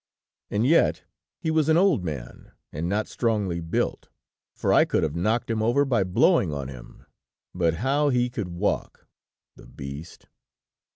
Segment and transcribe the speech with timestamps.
[0.49, 1.03] "And yet
[1.37, 4.09] he was an old man, and not strongly built,
[4.55, 7.05] for I could have knocked him over by blowing on him;
[7.53, 9.05] but how he could walk,
[9.55, 10.25] the beast!